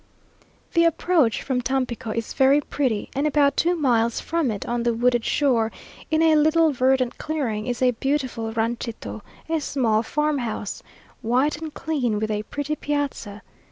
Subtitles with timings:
[0.73, 4.95] The approach from Tampico is very pretty, and about two miles from it on the
[4.95, 5.71] wooded shore,
[6.09, 10.81] in a little verdant clearing, is a beautiful ranchito a small farmhouse,
[11.21, 13.43] white and clean, with a pretty piazza.